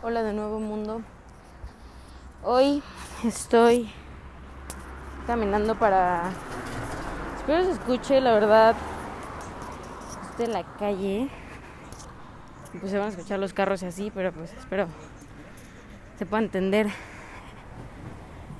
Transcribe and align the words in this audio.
Hola 0.00 0.22
de 0.22 0.32
nuevo 0.32 0.60
mundo. 0.60 1.02
Hoy 2.44 2.84
estoy 3.24 3.90
caminando 5.26 5.74
para... 5.74 6.30
Espero 7.36 7.64
se 7.64 7.72
escuche, 7.72 8.20
la 8.20 8.32
verdad, 8.32 8.76
de 10.38 10.46
la 10.46 10.62
calle. 10.78 11.28
Pues 12.78 12.92
se 12.92 12.98
van 12.98 13.08
a 13.08 13.10
escuchar 13.10 13.40
los 13.40 13.52
carros 13.52 13.82
y 13.82 13.86
así, 13.86 14.12
pero 14.14 14.30
pues 14.30 14.52
espero 14.52 14.86
se 16.16 16.26
pueda 16.26 16.44
entender. 16.44 16.86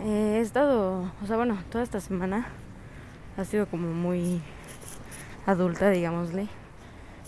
Eh, 0.00 0.38
he 0.38 0.40
estado, 0.40 1.08
o 1.22 1.26
sea, 1.26 1.36
bueno, 1.36 1.56
toda 1.70 1.84
esta 1.84 2.00
semana 2.00 2.48
ha 3.36 3.44
sido 3.44 3.68
como 3.68 3.86
muy 3.92 4.42
adulta, 5.46 5.88
digámosle. 5.90 6.48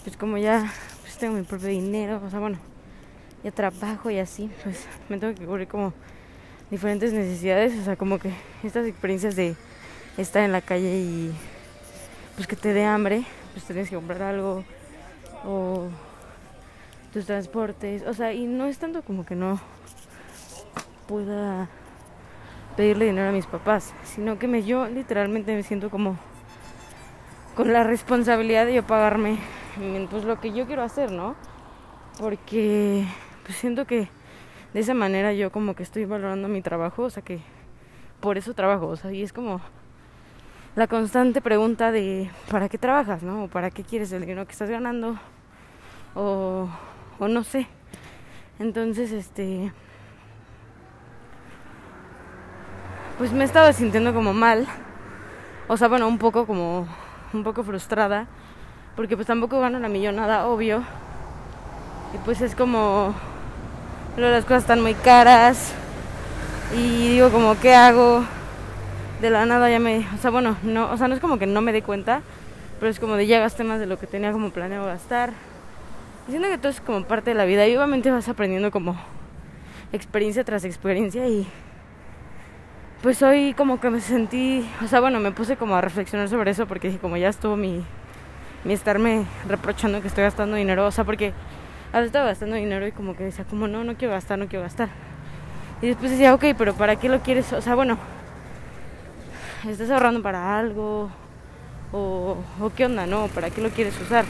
Pues 0.03 0.17
como 0.17 0.37
ya 0.37 0.69
pues 1.03 1.17
tengo 1.17 1.37
mi 1.37 1.45
propio 1.45 1.69
dinero, 1.69 2.21
o 2.25 2.29
sea, 2.29 2.41
bueno, 2.41 2.59
ya 3.43 3.51
trabajo 3.51 4.11
y 4.11 4.19
así, 4.19 4.51
pues 4.63 4.87
me 5.09 5.19
tengo 5.19 5.35
que 5.35 5.47
cubrir 5.47 5.69
como 5.69 5.93
diferentes 6.71 7.13
necesidades, 7.13 7.79
o 7.81 7.85
sea, 7.85 7.97
como 7.97 8.19
que 8.19 8.33
estas 8.63 8.87
experiencias 8.87 9.37
de 9.37 9.57
estar 10.17 10.43
en 10.43 10.53
la 10.53 10.61
calle 10.61 10.99
y 10.99 11.35
pues 12.37 12.47
que 12.47 12.57
te 12.57 12.73
dé 12.73 12.85
hambre, 12.85 13.25
pues 13.53 13.65
tienes 13.65 13.89
que 13.89 13.97
comprar 13.97 14.23
algo 14.23 14.65
o 15.45 15.89
tus 17.13 17.27
transportes, 17.27 18.03
o 18.07 18.15
sea, 18.15 18.33
y 18.33 18.47
no 18.47 18.67
es 18.67 18.79
tanto 18.79 19.03
como 19.03 19.27
que 19.27 19.35
no 19.35 19.61
pueda 21.09 21.69
pedirle 22.77 23.07
dinero 23.07 23.31
a 23.31 23.33
mis 23.33 23.47
papás, 23.47 23.93
sino 24.05 24.39
que 24.39 24.47
me 24.47 24.63
yo 24.63 24.87
literalmente 24.87 25.55
me 25.55 25.63
siento 25.63 25.91
como 25.91 26.17
con 27.57 27.73
la 27.73 27.83
responsabilidad 27.83 28.65
de 28.67 28.75
yo 28.75 28.87
pagarme 28.87 29.39
pues 30.11 30.25
lo 30.25 30.41
que 30.41 30.53
yo 30.53 30.67
quiero 30.67 30.83
hacer, 30.83 31.11
¿no? 31.11 31.35
Porque 32.19 33.07
pues 33.45 33.57
siento 33.57 33.87
que 33.87 34.09
de 34.75 34.81
esa 34.81 34.95
manera 34.95 35.33
yo 35.33 35.51
como 35.51 35.75
que 35.75 35.83
estoy 35.83 36.05
valorando 36.05 36.49
mi 36.49 36.63
trabajo, 36.63 37.05
o 37.05 37.11
sea 37.11 37.23
que 37.23 37.41
por 38.21 38.39
eso 38.39 38.55
trabajo, 38.55 38.87
o 38.87 38.97
sea, 38.97 39.13
y 39.13 39.23
es 39.23 39.33
como 39.33 39.61
la 40.77 40.87
constante 40.87 41.41
pregunta 41.41 41.91
de 41.91 42.31
¿para 42.51 42.69
qué 42.69 42.79
trabajas, 42.79 43.23
no? 43.23 43.45
O 43.45 43.49
¿para 43.49 43.71
qué 43.71 43.83
quieres 43.83 44.13
el 44.13 44.21
dinero 44.23 44.47
que 44.47 44.53
estás 44.53 44.71
ganando? 44.71 45.19
O, 46.15 46.69
o 47.19 47.29
no 47.29 47.43
sé. 47.45 47.67
Entonces, 48.59 49.11
este 49.13 49.73
pues 53.19 53.33
me 53.33 53.45
estaba 53.45 53.73
sintiendo 53.73 54.15
como 54.15 54.33
mal. 54.33 54.67
O 55.69 55.77
sea, 55.77 55.89
bueno, 55.89 56.09
un 56.09 56.19
poco 56.19 56.47
como 56.47 56.87
un 57.33 57.45
poco 57.45 57.63
frustrada 57.63 58.27
porque 58.97 59.17
pues 59.17 59.27
tampoco 59.27 59.61
gano 59.61 59.79
la 59.79 59.89
millonada, 59.89 60.47
obvio. 60.47 60.83
Y 62.15 62.19
pues 62.25 62.41
es 62.41 62.55
como 62.55 63.15
las 64.17 64.45
cosas 64.45 64.63
están 64.63 64.83
muy 64.83 64.95
caras. 64.95 65.73
Y 66.75 67.09
digo 67.09 67.31
como 67.31 67.59
qué 67.59 67.75
hago 67.75 68.25
de 69.21 69.31
la 69.31 69.45
nada 69.45 69.69
ya 69.71 69.79
me 69.81 70.07
o 70.15 70.19
sea 70.19 70.31
bueno 70.31 70.57
no 70.63 70.91
o 70.91 70.97
sea 70.97 71.07
no 71.07 71.15
es 71.15 71.21
como 71.21 71.39
que 71.39 71.47
no 71.47 71.61
me 71.61 71.73
dé 71.73 71.83
cuenta 71.83 72.23
pero 72.81 72.91
es 72.91 72.99
como 72.99 73.17
de 73.17 73.27
ya 73.27 73.39
gasté 73.39 73.63
más 73.63 73.79
de 73.79 73.85
lo 73.85 73.99
que 73.99 74.07
tenía 74.07 74.33
como 74.33 74.51
planeado 74.51 74.87
gastar. 74.87 75.33
Diciendo 76.27 76.49
que 76.49 76.57
todo 76.57 76.69
es 76.69 76.81
como 76.81 77.05
parte 77.05 77.31
de 77.31 77.35
la 77.35 77.45
vida 77.45 77.67
y 77.69 77.77
obviamente 77.77 78.11
vas 78.11 78.29
aprendiendo 78.29 78.71
como 78.71 78.97
experiencia 79.93 80.45
tras 80.45 80.65
experiencia 80.65 81.27
y 81.29 81.47
pues 83.03 83.23
hoy 83.23 83.55
como 83.55 83.81
que 83.81 83.91
me 83.91 84.01
sentí 84.01 84.67
o 84.83 84.87
sea 84.87 85.01
bueno 85.01 85.21
me 85.21 85.33
puse 85.33 85.57
como 85.57 85.75
a 85.75 85.81
reflexionar 85.81 86.29
sobre 86.29 86.53
eso 86.53 86.67
porque 86.67 86.97
como 86.99 87.17
ya 87.17 87.29
estuvo 87.29 87.57
mi 87.57 87.85
mi 88.63 88.73
estarme 88.73 89.25
reprochando 89.49 90.01
que 90.01 90.09
estoy 90.09 90.25
gastando 90.25 90.57
dinero 90.57 90.87
o 90.87 90.91
sea 90.91 91.05
porque 91.05 91.33
había 91.93 92.07
estado 92.07 92.27
gastando 92.27 92.57
dinero 92.57 92.87
y 92.87 92.93
como 92.93 93.17
que 93.17 93.25
decía, 93.25 93.45
como 93.45 93.69
no, 93.69 93.85
no 93.85 93.97
quiero 93.97 94.15
gastar, 94.15 94.39
no 94.39 94.47
quiero 94.47 94.63
gastar. 94.63 94.89
Y 95.83 95.89
después 95.89 96.11
decía, 96.11 96.35
ok, 96.35 96.45
pero 96.57 96.75
¿para 96.75 96.97
qué 96.97 97.09
lo 97.09 97.21
quieres? 97.21 97.53
O 97.53 97.63
sea, 97.63 97.75
bueno, 97.75 97.99
¿estás 99.69 99.91
ahorrando 99.91 100.23
para 100.23 100.59
algo? 100.59 101.11
¿O, 101.93 102.37
o 102.61 102.71
qué 102.71 102.87
onda, 102.87 103.07
no? 103.07 103.29
¿Para 103.29 103.51
qué 103.51 103.61
lo 103.61 103.71
quieres 103.71 103.99
usar? 104.01 104.25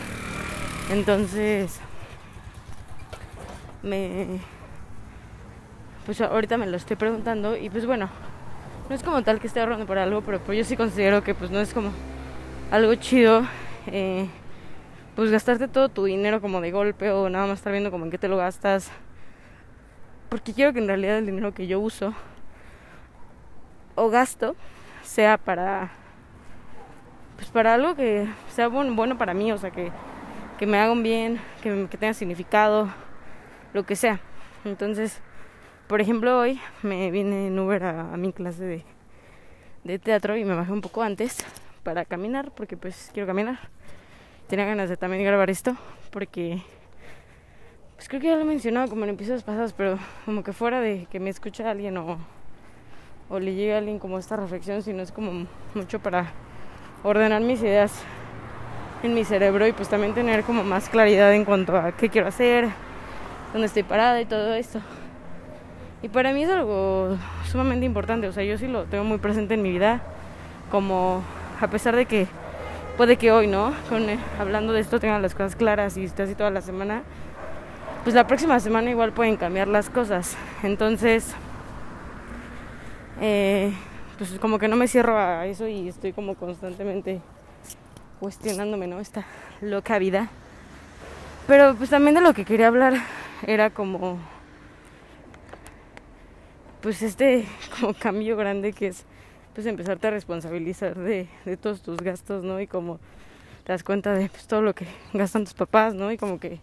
Entonces, 0.90 1.78
me... 3.82 4.40
Pues 6.06 6.20
ahorita 6.20 6.56
me 6.56 6.66
lo 6.66 6.76
estoy 6.76 6.96
preguntando 6.96 7.56
y 7.56 7.68
pues 7.68 7.86
bueno, 7.86 8.08
no 8.88 8.94
es 8.94 9.02
como 9.02 9.22
tal 9.22 9.38
que 9.38 9.46
esté 9.46 9.60
ahorrando 9.60 9.86
para 9.86 10.02
algo, 10.02 10.22
pero 10.22 10.40
pues 10.40 10.58
yo 10.58 10.64
sí 10.64 10.76
considero 10.76 11.22
que 11.22 11.34
pues 11.34 11.50
no 11.50 11.60
es 11.60 11.72
como 11.72 11.90
algo 12.70 12.94
chido. 12.96 13.42
Eh, 13.86 14.28
pues 15.20 15.30
gastarte 15.30 15.68
todo 15.68 15.90
tu 15.90 16.04
dinero 16.04 16.40
como 16.40 16.62
de 16.62 16.70
golpe 16.70 17.10
o 17.10 17.28
nada 17.28 17.46
más 17.46 17.58
estar 17.58 17.72
viendo 17.72 17.90
como 17.90 18.06
en 18.06 18.10
qué 18.10 18.16
te 18.16 18.26
lo 18.26 18.38
gastas. 18.38 18.90
Porque 20.30 20.54
quiero 20.54 20.72
que 20.72 20.78
en 20.78 20.86
realidad 20.86 21.18
el 21.18 21.26
dinero 21.26 21.52
que 21.52 21.66
yo 21.66 21.78
uso 21.78 22.14
o 23.96 24.08
gasto 24.08 24.56
sea 25.02 25.36
para 25.36 25.90
pues 27.36 27.50
para 27.50 27.74
algo 27.74 27.94
que 27.96 28.28
sea 28.48 28.68
bueno, 28.68 28.94
bueno 28.94 29.18
para 29.18 29.34
mí, 29.34 29.52
o 29.52 29.58
sea, 29.58 29.70
que, 29.70 29.92
que 30.58 30.66
me 30.66 30.78
haga 30.78 30.90
un 30.90 31.02
bien, 31.02 31.38
que, 31.62 31.86
que 31.90 31.98
tenga 31.98 32.14
significado, 32.14 32.88
lo 33.74 33.84
que 33.84 33.96
sea. 33.96 34.20
Entonces, 34.64 35.20
por 35.86 36.00
ejemplo, 36.00 36.38
hoy 36.38 36.58
me 36.82 37.10
vine 37.10 37.48
en 37.48 37.58
Uber 37.58 37.84
a, 37.84 38.14
a 38.14 38.16
mi 38.16 38.32
clase 38.32 38.64
de, 38.64 38.84
de 39.84 39.98
teatro 39.98 40.38
y 40.38 40.46
me 40.46 40.54
bajé 40.54 40.72
un 40.72 40.80
poco 40.80 41.02
antes 41.02 41.44
para 41.82 42.06
caminar, 42.06 42.52
porque 42.52 42.78
pues 42.78 43.10
quiero 43.12 43.26
caminar 43.26 43.58
tenía 44.50 44.66
ganas 44.66 44.88
de 44.88 44.96
también 44.96 45.22
grabar 45.22 45.48
esto 45.48 45.76
porque 46.10 46.60
pues 47.94 48.08
creo 48.08 48.20
que 48.20 48.26
ya 48.26 48.34
lo 48.34 48.40
he 48.40 48.44
mencionado 48.44 48.88
como 48.88 49.04
en 49.04 49.10
episodios 49.10 49.44
pasados, 49.44 49.72
pero 49.72 49.96
como 50.24 50.42
que 50.42 50.52
fuera 50.52 50.80
de 50.80 51.06
que 51.08 51.20
me 51.20 51.30
escuche 51.30 51.62
alguien 51.64 51.96
o, 51.98 52.18
o 53.28 53.38
le 53.38 53.54
llegue 53.54 53.74
a 53.74 53.78
alguien 53.78 54.00
como 54.00 54.18
esta 54.18 54.34
reflexión, 54.34 54.82
sino 54.82 55.02
es 55.02 55.12
como 55.12 55.46
mucho 55.74 56.00
para 56.00 56.32
ordenar 57.04 57.42
mis 57.42 57.62
ideas 57.62 58.02
en 59.04 59.14
mi 59.14 59.24
cerebro 59.24 59.68
y 59.68 59.72
pues 59.72 59.88
también 59.88 60.14
tener 60.14 60.42
como 60.42 60.64
más 60.64 60.88
claridad 60.88 61.32
en 61.32 61.44
cuanto 61.44 61.76
a 61.76 61.92
qué 61.92 62.08
quiero 62.08 62.26
hacer, 62.26 62.68
dónde 63.52 63.68
estoy 63.68 63.84
parada 63.84 64.20
y 64.20 64.24
todo 64.24 64.54
esto. 64.54 64.80
Y 66.02 66.08
para 66.08 66.32
mí 66.32 66.42
es 66.42 66.50
algo 66.50 67.16
sumamente 67.44 67.86
importante, 67.86 68.26
o 68.26 68.32
sea, 68.32 68.42
yo 68.42 68.58
sí 68.58 68.66
lo 68.66 68.82
tengo 68.86 69.04
muy 69.04 69.18
presente 69.18 69.54
en 69.54 69.62
mi 69.62 69.70
vida, 69.70 70.02
como 70.72 71.22
a 71.60 71.68
pesar 71.68 71.94
de 71.94 72.06
que 72.06 72.26
puede 73.00 73.16
que 73.16 73.32
hoy, 73.32 73.46
¿no? 73.46 73.72
Con, 73.88 74.10
eh, 74.10 74.18
hablando 74.38 74.74
de 74.74 74.80
esto 74.82 75.00
tengan 75.00 75.22
las 75.22 75.32
cosas 75.32 75.56
claras 75.56 75.96
y 75.96 76.04
esté 76.04 76.24
así 76.24 76.34
toda 76.34 76.50
la 76.50 76.60
semana, 76.60 77.02
pues 78.04 78.14
la 78.14 78.26
próxima 78.26 78.60
semana 78.60 78.90
igual 78.90 79.14
pueden 79.14 79.38
cambiar 79.38 79.68
las 79.68 79.88
cosas. 79.88 80.36
Entonces, 80.62 81.32
eh, 83.22 83.72
pues 84.18 84.38
como 84.38 84.58
que 84.58 84.68
no 84.68 84.76
me 84.76 84.86
cierro 84.86 85.18
a 85.18 85.46
eso 85.46 85.66
y 85.66 85.88
estoy 85.88 86.12
como 86.12 86.34
constantemente 86.34 87.22
cuestionándome, 88.20 88.86
¿no? 88.86 89.00
Esta 89.00 89.24
loca 89.62 89.98
vida. 89.98 90.28
Pero 91.46 91.76
pues 91.76 91.88
también 91.88 92.16
de 92.16 92.20
lo 92.20 92.34
que 92.34 92.44
quería 92.44 92.68
hablar 92.68 92.92
era 93.46 93.70
como 93.70 94.18
pues 96.82 97.00
este 97.00 97.46
como 97.80 97.94
cambio 97.94 98.36
grande 98.36 98.74
que 98.74 98.88
es 98.88 99.06
pues 99.54 99.66
empezarte 99.66 100.06
a 100.06 100.10
responsabilizar 100.10 100.96
de, 100.96 101.28
de 101.44 101.56
todos 101.56 101.82
tus 101.82 101.98
gastos, 101.98 102.44
¿no? 102.44 102.60
Y 102.60 102.66
como 102.66 102.98
te 103.64 103.72
das 103.72 103.82
cuenta 103.82 104.12
de 104.14 104.28
pues, 104.28 104.46
todo 104.46 104.62
lo 104.62 104.74
que 104.74 104.86
gastan 105.12 105.44
tus 105.44 105.54
papás, 105.54 105.94
¿no? 105.94 106.10
Y 106.12 106.16
como 106.16 106.38
que 106.38 106.60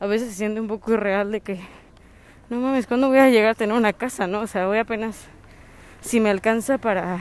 a 0.00 0.06
veces 0.06 0.28
se 0.30 0.34
siente 0.34 0.60
un 0.60 0.68
poco 0.68 0.92
irreal 0.92 1.32
de 1.32 1.40
que, 1.40 1.60
no 2.50 2.60
mames, 2.60 2.86
¿cuándo 2.86 3.08
voy 3.08 3.18
a 3.18 3.30
llegar 3.30 3.50
a 3.50 3.54
tener 3.54 3.76
una 3.76 3.92
casa, 3.92 4.26
no? 4.26 4.40
O 4.40 4.46
sea, 4.46 4.66
voy 4.66 4.78
apenas, 4.78 5.26
si 6.00 6.20
me 6.20 6.30
alcanza 6.30 6.78
para, 6.78 7.18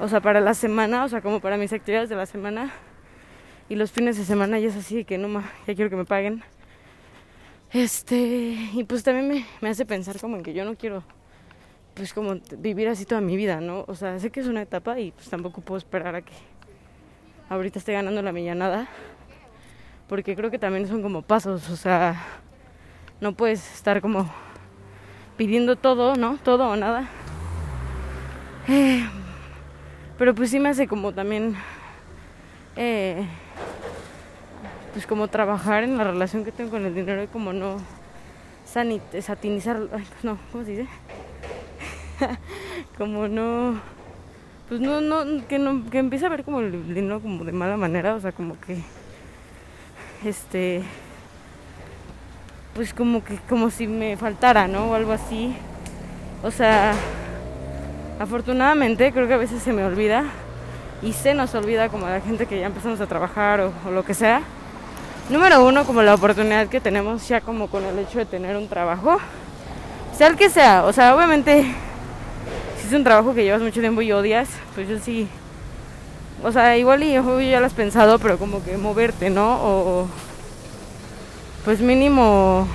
o 0.00 0.08
sea, 0.08 0.20
para 0.20 0.40
la 0.40 0.54
semana, 0.54 1.04
o 1.04 1.08
sea, 1.08 1.20
como 1.20 1.40
para 1.40 1.56
mis 1.56 1.72
actividades 1.72 2.08
de 2.08 2.16
la 2.16 2.26
semana. 2.26 2.72
Y 3.68 3.76
los 3.76 3.90
fines 3.90 4.18
de 4.18 4.24
semana 4.24 4.58
ya 4.58 4.68
es 4.68 4.76
así, 4.76 5.04
que 5.04 5.16
no, 5.18 5.28
ma, 5.28 5.50
ya 5.66 5.74
quiero 5.74 5.88
que 5.88 5.96
me 5.96 6.04
paguen. 6.04 6.42
Este, 7.72 8.16
y 8.74 8.84
pues 8.84 9.02
también 9.02 9.28
me, 9.28 9.46
me 9.62 9.70
hace 9.70 9.86
pensar 9.86 10.18
como 10.20 10.36
en 10.36 10.42
que 10.42 10.52
yo 10.52 10.64
no 10.64 10.74
quiero 10.74 11.04
pues 11.94 12.14
como 12.14 12.36
vivir 12.58 12.88
así 12.88 13.04
toda 13.04 13.20
mi 13.20 13.36
vida, 13.36 13.60
¿no? 13.60 13.84
O 13.86 13.94
sea, 13.94 14.18
sé 14.18 14.30
que 14.30 14.40
es 14.40 14.46
una 14.46 14.62
etapa 14.62 14.98
y 14.98 15.12
pues 15.12 15.28
tampoco 15.28 15.60
puedo 15.60 15.78
esperar 15.78 16.14
a 16.14 16.22
que 16.22 16.32
ahorita 17.48 17.78
esté 17.78 17.92
ganando 17.92 18.22
la 18.22 18.32
millonada, 18.32 18.88
porque 20.08 20.34
creo 20.34 20.50
que 20.50 20.58
también 20.58 20.88
son 20.88 21.02
como 21.02 21.22
pasos, 21.22 21.68
o 21.68 21.76
sea, 21.76 22.22
no 23.20 23.32
puedes 23.34 23.74
estar 23.74 24.00
como 24.00 24.30
pidiendo 25.36 25.76
todo, 25.76 26.16
¿no? 26.16 26.38
Todo 26.38 26.68
o 26.68 26.76
nada. 26.76 27.08
Eh, 28.68 29.04
pero 30.18 30.34
pues 30.34 30.50
sí 30.50 30.60
me 30.60 30.70
hace 30.70 30.86
como 30.86 31.12
también, 31.12 31.56
eh, 32.76 33.26
pues 34.92 35.06
como 35.06 35.28
trabajar 35.28 35.84
en 35.84 35.98
la 35.98 36.04
relación 36.04 36.44
que 36.44 36.52
tengo 36.52 36.70
con 36.70 36.86
el 36.86 36.94
dinero 36.94 37.22
y 37.22 37.26
como 37.26 37.52
no 37.52 37.76
sanit 38.64 39.02
satinizar, 39.20 39.88
pues 39.88 40.24
no, 40.24 40.38
¿cómo 40.50 40.64
se 40.64 40.70
dice? 40.70 40.88
como 42.98 43.28
no 43.28 43.80
pues 44.68 44.80
no 44.80 45.00
no 45.00 45.46
que 45.46 45.58
no 45.58 45.88
que 45.90 45.98
empieza 45.98 46.26
a 46.26 46.30
ver 46.30 46.44
como 46.44 46.60
el 46.60 46.94
dinero 46.94 47.20
como 47.20 47.44
de 47.44 47.52
mala 47.52 47.76
manera 47.76 48.14
o 48.14 48.20
sea 48.20 48.32
como 48.32 48.58
que 48.60 48.78
este 50.24 50.82
pues 52.74 52.94
como 52.94 53.22
que 53.22 53.36
como 53.48 53.70
si 53.70 53.86
me 53.86 54.16
faltara, 54.16 54.66
¿no? 54.68 54.90
O 54.90 54.94
algo 54.94 55.12
así. 55.12 55.54
O 56.42 56.50
sea, 56.50 56.94
afortunadamente 58.18 59.12
creo 59.12 59.28
que 59.28 59.34
a 59.34 59.38
veces 59.38 59.62
se 59.62 59.72
me 59.72 59.84
olvida 59.84 60.24
y 61.02 61.12
se 61.12 61.34
nos 61.34 61.54
olvida 61.54 61.88
como 61.88 62.08
la 62.08 62.20
gente 62.20 62.46
que 62.46 62.58
ya 62.58 62.66
empezamos 62.66 63.00
a 63.00 63.06
trabajar 63.06 63.60
o, 63.60 63.90
lo 63.90 64.04
que 64.04 64.14
sea. 64.14 64.42
Número 65.28 65.64
uno, 65.64 65.84
como 65.84 66.02
la 66.02 66.14
oportunidad 66.14 66.68
que 66.68 66.80
tenemos 66.80 67.28
ya 67.28 67.40
como 67.40 67.68
con 67.68 67.84
el 67.84 67.98
hecho 67.98 68.18
de 68.18 68.26
tener 68.26 68.56
un 68.56 68.68
trabajo, 68.68 69.18
sea 70.16 70.26
el 70.26 70.36
que 70.36 70.50
sea, 70.50 70.84
o 70.84 70.92
sea, 70.92 71.14
obviamente 71.14 71.74
es 72.92 72.98
un 72.98 73.04
trabajo 73.04 73.34
que 73.34 73.42
llevas 73.42 73.62
mucho 73.62 73.80
tiempo 73.80 74.02
y 74.02 74.12
odias, 74.12 74.50
pues 74.74 74.86
yo 74.86 74.98
sí, 74.98 75.26
o 76.42 76.52
sea, 76.52 76.76
igual 76.76 77.02
y 77.02 77.14
yo 77.14 77.40
ya 77.40 77.58
lo 77.58 77.64
has 77.64 77.72
pensado, 77.72 78.18
pero 78.18 78.36
como 78.36 78.62
que 78.62 78.76
moverte, 78.76 79.30
¿no? 79.30 79.54
O, 79.62 80.08
pues 81.64 81.80
mínimo, 81.80 82.68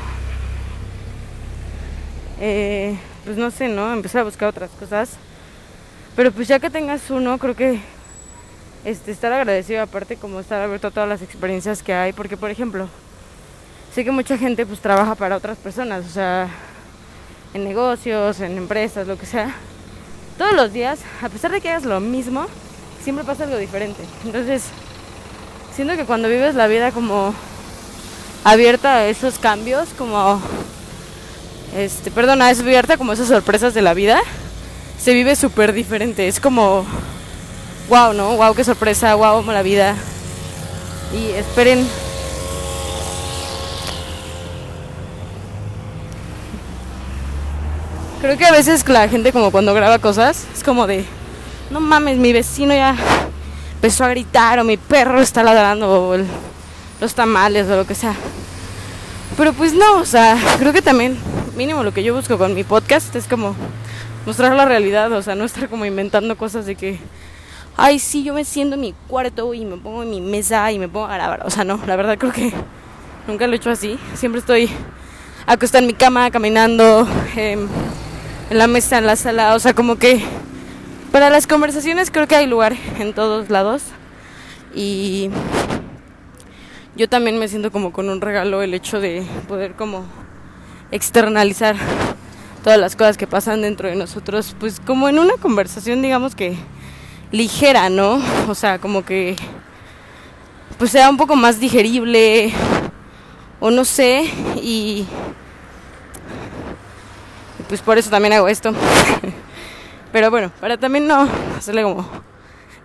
eh, 2.39 2.97
pues 3.25 3.37
no 3.37 3.51
sé, 3.51 3.67
¿no? 3.67 3.93
Empezar 3.93 4.21
a 4.21 4.23
buscar 4.23 4.49
otras 4.49 4.71
cosas. 4.71 5.17
Pero 6.15 6.31
pues 6.31 6.47
ya 6.47 6.57
que 6.57 6.71
tengas 6.71 7.11
uno, 7.11 7.37
creo 7.37 7.55
que 7.55 7.79
este, 8.85 9.11
estar 9.11 9.31
agradecido 9.31 9.83
aparte 9.83 10.15
como 10.15 10.39
estar 10.39 10.63
abierto 10.63 10.87
a 10.87 10.91
todas 10.91 11.07
las 11.07 11.21
experiencias 11.21 11.83
que 11.83 11.93
hay, 11.93 12.11
porque 12.11 12.37
por 12.37 12.49
ejemplo, 12.49 12.89
sé 13.93 14.03
que 14.03 14.09
mucha 14.09 14.35
gente 14.35 14.65
pues 14.65 14.79
trabaja 14.79 15.13
para 15.13 15.35
otras 15.35 15.59
personas, 15.59 16.07
o 16.07 16.09
sea, 16.09 16.49
en 17.53 17.63
negocios, 17.63 18.39
en 18.39 18.57
empresas, 18.57 19.05
lo 19.05 19.15
que 19.15 19.27
sea. 19.27 19.53
Todos 20.37 20.53
los 20.53 20.71
días, 20.71 20.99
a 21.23 21.29
pesar 21.29 21.51
de 21.51 21.61
que 21.61 21.69
hagas 21.69 21.83
lo 21.83 21.99
mismo, 21.99 22.45
siempre 23.03 23.25
pasa 23.25 23.45
algo 23.45 23.57
diferente. 23.57 24.03
Entonces, 24.23 24.63
siento 25.75 25.95
que 25.95 26.05
cuando 26.05 26.29
vives 26.29 26.53
la 26.53 26.67
vida 26.67 26.91
como 26.91 27.33
abierta 28.43 28.97
a 28.97 29.07
esos 29.07 29.39
cambios, 29.39 29.89
como 29.97 30.39
este, 31.75 32.11
perdona, 32.11 32.51
es 32.51 32.59
abierta 32.59 32.97
como 32.97 33.13
esas 33.13 33.27
sorpresas 33.27 33.73
de 33.73 33.81
la 33.81 33.95
vida, 33.95 34.19
se 34.99 35.13
vive 35.13 35.35
súper 35.35 35.73
diferente. 35.73 36.27
Es 36.27 36.39
como, 36.39 36.85
wow, 37.89 38.13
¿no? 38.13 38.35
Wow, 38.37 38.53
qué 38.53 38.63
sorpresa, 38.63 39.15
wow, 39.15 39.43
la 39.43 39.63
vida. 39.63 39.95
Y 41.13 41.31
esperen. 41.31 41.87
Creo 48.21 48.35
que 48.35 48.45
a 48.45 48.51
veces 48.51 48.87
la 48.89 49.07
gente 49.07 49.31
como 49.31 49.51
cuando 49.51 49.75
graba 49.75 49.99
cosas 49.99 50.47
es 50.55 50.63
como 50.63 50.87
de, 50.87 51.05
no 51.69 51.79
mames, 51.79 52.17
mi 52.17 52.33
vecino 52.33 52.73
ya 52.73 52.95
empezó 53.75 54.05
a 54.05 54.09
gritar 54.09 54.57
o 54.59 54.63
mi 54.63 54.75
perro 54.77 55.21
está 55.21 55.43
ladrando 55.43 56.09
o 56.09 56.17
los 56.99 57.13
tamales 57.13 57.67
o 57.67 57.75
lo 57.75 57.85
que 57.85 57.93
sea. 57.93 58.15
Pero 59.37 59.53
pues 59.53 59.73
no, 59.73 59.97
o 59.97 60.05
sea, 60.05 60.35
creo 60.57 60.73
que 60.73 60.81
también 60.81 61.15
mínimo 61.55 61.83
lo 61.83 61.93
que 61.93 62.03
yo 62.03 62.15
busco 62.15 62.39
con 62.39 62.55
mi 62.55 62.63
podcast 62.63 63.15
es 63.15 63.27
como 63.27 63.55
mostrar 64.25 64.55
la 64.55 64.65
realidad, 64.65 65.11
o 65.11 65.21
sea, 65.21 65.35
no 65.35 65.45
estar 65.45 65.69
como 65.69 65.85
inventando 65.85 66.35
cosas 66.35 66.65
de 66.65 66.75
que, 66.75 66.99
ay, 67.77 67.99
sí, 67.99 68.23
yo 68.23 68.33
me 68.33 68.45
siento 68.45 68.75
en 68.75 68.81
mi 68.81 68.95
cuarto 69.07 69.53
y 69.53 69.63
me 69.63 69.77
pongo 69.77 70.01
en 70.01 70.09
mi 70.09 70.21
mesa 70.21 70.71
y 70.71 70.79
me 70.79 70.89
pongo 70.89 71.05
a 71.05 71.13
grabar. 71.13 71.45
O 71.45 71.51
sea, 71.51 71.63
no, 71.63 71.79
la 71.85 71.95
verdad 71.95 72.17
creo 72.17 72.31
que 72.31 72.51
nunca 73.27 73.45
lo 73.45 73.53
he 73.53 73.57
hecho 73.57 73.69
así. 73.69 73.99
Siempre 74.15 74.39
estoy 74.39 74.71
acostada 75.45 75.81
en 75.81 75.87
mi 75.87 75.93
cama, 75.93 76.31
caminando, 76.31 77.07
eh, 77.35 77.57
en 78.49 78.57
la 78.57 78.67
mesa, 78.67 78.97
en 78.97 79.05
la 79.05 79.15
sala, 79.15 79.55
o 79.55 79.59
sea, 79.59 79.73
como 79.73 79.97
que 79.97 80.21
para 81.11 81.29
las 81.29 81.47
conversaciones 81.47 82.11
creo 82.11 82.27
que 82.27 82.35
hay 82.35 82.47
lugar 82.47 82.75
en 82.99 83.13
todos 83.13 83.49
lados 83.49 83.83
y 84.73 85.29
yo 86.95 87.09
también 87.09 87.39
me 87.39 87.47
siento 87.47 87.71
como 87.71 87.91
con 87.91 88.09
un 88.09 88.21
regalo 88.21 88.61
el 88.61 88.73
hecho 88.73 88.99
de 88.99 89.25
poder 89.47 89.73
como 89.73 90.05
externalizar 90.91 91.75
todas 92.63 92.79
las 92.79 92.95
cosas 92.95 93.17
que 93.17 93.27
pasan 93.27 93.61
dentro 93.61 93.89
de 93.89 93.95
nosotros, 93.95 94.55
pues 94.59 94.79
como 94.79 95.09
en 95.09 95.19
una 95.19 95.33
conversación 95.35 96.01
digamos 96.01 96.35
que 96.35 96.55
ligera, 97.31 97.89
¿no? 97.89 98.21
O 98.47 98.55
sea, 98.55 98.79
como 98.79 99.03
que 99.03 99.35
pues 100.77 100.91
sea 100.91 101.09
un 101.09 101.17
poco 101.17 101.35
más 101.35 101.59
digerible 101.59 102.51
o 103.59 103.71
no 103.71 103.83
sé 103.83 104.29
y 104.61 105.05
pues 107.67 107.81
por 107.81 107.97
eso 107.97 108.09
también 108.09 108.33
hago 108.33 108.47
esto. 108.47 108.73
Pero 110.11 110.31
bueno, 110.31 110.51
para 110.59 110.77
también 110.77 111.07
no 111.07 111.27
hacerle 111.57 111.83
como 111.83 112.07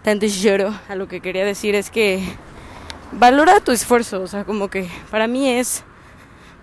tanto 0.03 0.27
lloro 0.27 0.75
a 0.89 0.97
lo 0.97 1.07
que 1.07 1.21
quería 1.21 1.45
decir 1.45 1.75
es 1.75 1.91
que 1.91 2.23
valora 3.13 3.61
tu 3.61 3.73
esfuerzo, 3.73 4.23
o 4.23 4.27
sea, 4.27 4.45
como 4.45 4.69
que 4.69 4.89
para 5.11 5.27
mí 5.27 5.49
es 5.49 5.85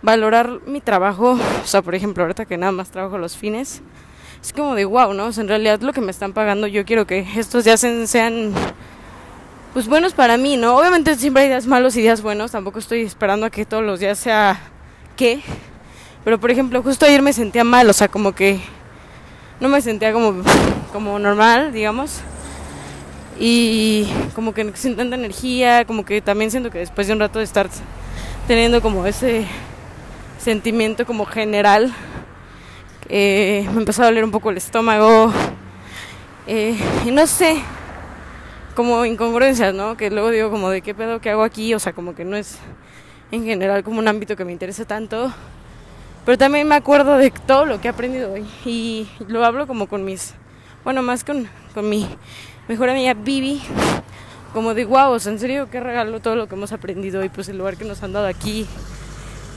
valorar 0.01 0.59
mi 0.65 0.81
trabajo, 0.81 1.37
o 1.63 1.67
sea, 1.67 1.81
por 1.81 1.95
ejemplo, 1.95 2.23
ahorita 2.23 2.45
que 2.45 2.57
nada 2.57 2.71
más 2.71 2.91
trabajo 2.91 3.17
los 3.17 3.37
fines, 3.37 3.81
es 4.41 4.53
como 4.53 4.75
de 4.75 4.85
wow, 4.85 5.13
¿no? 5.13 5.27
O 5.27 5.31
sea, 5.31 5.41
en 5.41 5.49
realidad 5.49 5.81
lo 5.81 5.93
que 5.93 6.01
me 6.01 6.11
están 6.11 6.33
pagando, 6.33 6.67
yo 6.67 6.85
quiero 6.85 7.05
que 7.05 7.25
estos 7.35 7.63
días 7.63 7.79
sean 7.79 8.53
pues 9.73 9.87
buenos 9.87 10.13
para 10.13 10.37
mí, 10.37 10.57
¿no? 10.57 10.77
Obviamente 10.77 11.15
siempre 11.15 11.43
hay 11.43 11.49
días 11.49 11.67
malos 11.67 11.95
y 11.95 12.01
días 12.01 12.21
buenos, 12.21 12.51
tampoco 12.51 12.79
estoy 12.79 13.01
esperando 13.01 13.45
a 13.45 13.49
que 13.49 13.65
todos 13.65 13.83
los 13.83 13.99
días 13.99 14.17
sea 14.17 14.59
qué, 15.15 15.41
pero 16.23 16.39
por 16.39 16.51
ejemplo, 16.51 16.81
justo 16.83 17.05
ayer 17.05 17.21
me 17.21 17.33
sentía 17.33 17.63
mal, 17.63 17.89
o 17.89 17.93
sea, 17.93 18.07
como 18.07 18.33
que 18.33 18.59
no 19.59 19.69
me 19.69 19.81
sentía 19.81 20.13
como 20.13 20.43
como 20.91 21.19
normal, 21.19 21.71
digamos. 21.71 22.21
Y 23.39 24.07
como 24.35 24.53
que 24.53 24.71
sin 24.75 24.97
tanta 24.97 25.15
energía, 25.15 25.85
como 25.85 26.03
que 26.03 26.21
también 26.21 26.51
siento 26.51 26.69
que 26.71 26.79
después 26.79 27.07
de 27.07 27.13
un 27.13 27.19
rato 27.19 27.39
de 27.39 27.45
estar 27.45 27.69
teniendo 28.47 28.81
como 28.81 29.05
ese 29.05 29.45
sentimiento 30.39 31.05
como 31.05 31.25
general. 31.25 31.93
Eh, 33.07 33.67
me 33.73 33.79
empezó 33.79 34.03
a 34.03 34.05
doler 34.05 34.23
un 34.23 34.31
poco 34.31 34.49
el 34.49 34.57
estómago. 34.57 35.31
Eh, 36.47 36.77
y 37.05 37.11
no 37.11 37.27
sé, 37.27 37.61
como 38.75 39.05
incongruencias, 39.05 39.73
¿no? 39.73 39.95
Que 39.95 40.09
luego 40.09 40.31
digo 40.31 40.49
como 40.49 40.69
de 40.69 40.81
qué 40.81 40.93
pedo 40.93 41.21
que 41.21 41.29
hago 41.29 41.43
aquí, 41.43 41.73
o 41.73 41.79
sea, 41.79 41.93
como 41.93 42.15
que 42.15 42.25
no 42.25 42.35
es 42.35 42.57
en 43.31 43.45
general 43.45 43.83
como 43.83 43.99
un 43.99 44.07
ámbito 44.07 44.35
que 44.35 44.45
me 44.45 44.51
interesa 44.51 44.83
tanto. 44.85 45.31
Pero 46.25 46.37
también 46.37 46.67
me 46.67 46.75
acuerdo 46.75 47.17
de 47.17 47.31
todo 47.31 47.65
lo 47.65 47.81
que 47.81 47.87
he 47.87 47.91
aprendido 47.91 48.33
hoy. 48.33 48.45
Y 48.65 49.07
lo 49.27 49.43
hablo 49.45 49.67
como 49.67 49.87
con 49.87 50.05
mis, 50.05 50.33
bueno, 50.83 51.01
más 51.01 51.23
con, 51.23 51.49
con 51.73 51.89
mi 51.89 52.07
mejor 52.67 52.89
amiga 52.89 53.13
Vivi. 53.13 53.61
Como 54.53 54.73
de 54.73 54.85
wow, 54.85 55.11
o 55.11 55.19
sea, 55.19 55.31
en 55.31 55.39
serio, 55.39 55.69
qué 55.69 55.79
regalo 55.79 56.19
todo 56.19 56.35
lo 56.35 56.47
que 56.47 56.55
hemos 56.55 56.71
aprendido 56.71 57.23
y 57.23 57.29
pues 57.29 57.49
el 57.49 57.57
lugar 57.57 57.77
que 57.77 57.85
nos 57.85 58.01
han 58.01 58.13
dado 58.13 58.25
aquí 58.25 58.65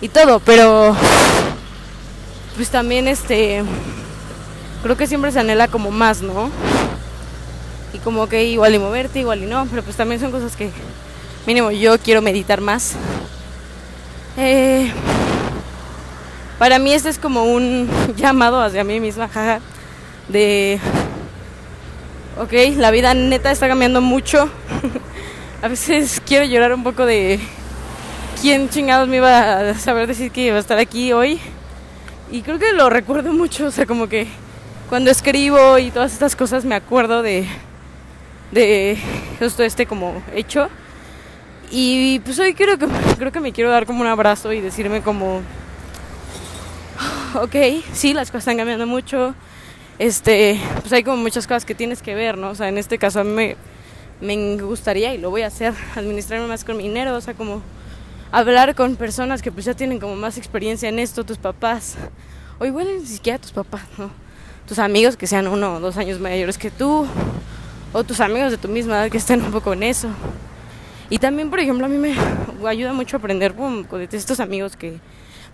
y 0.03 0.09
todo, 0.09 0.41
pero 0.41 0.95
pues 2.57 2.69
también 2.69 3.09
este 3.09 3.63
creo 4.83 4.97
que 4.97 5.07
siempre 5.07 5.31
se 5.33 5.39
anhela 5.39 5.69
como 5.69 5.91
más, 5.91 6.23
¿no? 6.23 6.51
Y 7.95 7.99
como 7.99 8.29
que 8.29 8.45
igual 8.45 8.75
y 8.75 8.79
moverte, 8.79 9.21
igual 9.21 9.45
y 9.45 9.47
no, 9.47 9.67
pero 9.71 9.83
pues 9.83 9.97
también 9.97 10.21
son 10.21 10.33
cosas 10.33 10.57
que 10.57 10.71
mínimo 11.47 11.71
yo 11.71 11.99
quiero 11.99 12.21
meditar 12.21 12.61
más. 12.61 12.95
Eh, 14.37 14.93
para 16.63 16.79
mí 16.79 16.93
este 16.93 17.09
es 17.09 17.19
como 17.19 17.43
un 17.43 17.91
llamado 18.17 18.63
hacia 18.63 18.85
mí 18.85 19.01
misma, 19.01 19.27
jaja, 19.27 19.59
de 20.29 20.79
ok, 22.39 22.53
la 22.77 22.93
vida 22.93 23.15
neta 23.15 23.51
está 23.51 23.67
cambiando 23.67 24.01
mucho. 24.01 24.49
A 25.63 25.67
veces 25.67 26.23
quiero 26.25 26.45
llorar 26.45 26.73
un 26.73 26.85
poco 26.85 27.05
de 27.05 27.41
quién 28.41 28.69
chingados 28.69 29.09
me 29.09 29.17
iba 29.17 29.71
a 29.71 29.75
saber 29.75 30.07
decir 30.07 30.31
que 30.31 30.43
iba 30.43 30.57
a 30.57 30.61
estar 30.61 30.79
aquí 30.79 31.13
hoy. 31.13 31.41
Y 32.31 32.43
creo 32.43 32.61
que 32.61 32.73
lo 32.75 32.89
recuerdo 32.89 33.33
mucho, 33.33 33.67
o 33.67 33.71
sea, 33.73 33.85
como 33.85 34.07
que 34.07 34.29
cuando 34.89 35.11
escribo 35.11 35.79
y 35.79 35.91
todas 35.91 36.13
estas 36.13 36.37
cosas 36.37 36.65
me 36.65 36.77
acuerdo 36.77 37.25
de, 37.25 37.45
de 38.53 38.97
justo 39.41 39.65
este 39.65 39.87
como 39.87 40.23
hecho. 40.33 40.69
Y 41.73 42.21
pues 42.21 42.39
hoy 42.39 42.55
creo 42.55 42.79
que, 42.79 42.87
creo 43.19 43.33
que 43.33 43.41
me 43.41 43.53
quiero 43.53 43.73
dar 43.73 43.85
como 43.85 44.01
un 44.01 44.07
abrazo 44.07 44.53
y 44.53 44.61
decirme 44.61 45.03
como, 45.03 45.43
ok, 47.35 47.55
sí, 47.93 48.15
las 48.15 48.31
cosas 48.31 48.43
están 48.43 48.57
cambiando 48.57 48.87
mucho. 48.87 49.35
Este, 49.99 50.61
pues 50.81 50.93
hay 50.93 51.05
como 51.05 51.19
muchas 51.19 51.47
cosas 51.47 51.65
que 51.65 51.75
tienes 51.75 52.03
que 52.03 52.15
ver, 52.15 52.37
¿no? 52.37 52.51
O 52.51 52.55
sea, 52.55 52.69
en 52.69 52.79
este 52.79 52.99
caso 52.99 53.21
a 53.21 53.25
mí 53.25 53.31
me, 53.31 53.57
me 54.21 54.63
gustaría 54.63 55.15
y 55.15 55.19
lo 55.19 55.31
voy 55.31 55.43
a 55.43 55.47
hacer, 55.47 55.75
administrarme 55.95 56.47
más 56.47 56.65
con 56.65 56.77
mi 56.77 56.85
dinero, 56.85 57.15
o 57.17 57.21
sea, 57.21 57.35
como 57.35 57.63
hablar 58.31 58.75
con 58.75 58.97
personas 58.97 59.43
que 59.43 59.53
pues 59.53 59.67
ya 59.67 59.75
tienen 59.75 60.01
como 60.01 60.17
más 60.17 60.39
experiencia 60.39 60.89
en 60.89 60.99
esto, 60.99 61.25
tus 61.25 61.39
papás, 61.39 61.97
o 62.59 62.65
igual 62.65 62.89
ni 63.01 63.07
siquiera 63.07 63.39
tus 63.39 63.53
papás. 63.53 63.83
Tus 64.67 64.79
amigos 64.79 65.17
que 65.17 65.27
sean 65.27 65.49
uno 65.49 65.75
o 65.75 65.81
dos 65.81 65.97
años 65.97 66.21
mayores 66.21 66.57
que 66.57 66.71
tú, 66.71 67.07
o 67.93 68.05
tus 68.05 68.21
amigos 68.21 68.53
de 68.53 68.59
tu 68.59 68.69
misma 68.69 68.95
edad 68.95 69.11
que 69.11 69.19
estén 69.19 69.43
un 69.43 69.51
poco 69.51 69.73
en 69.73 69.83
eso. 69.83 70.09
Y 71.11 71.19
también, 71.19 71.51
por 71.51 71.61
ejemplo, 71.61 71.85
a 71.85 71.89
mí 71.89 71.99
me 71.99 72.15
ayuda 72.67 72.93
mucho 72.93 73.17
aprender 73.19 73.55
con 73.55 73.87
estos 74.13 74.41
amigos 74.41 74.77
que 74.77 74.99